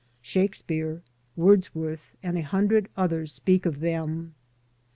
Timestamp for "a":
2.35-2.41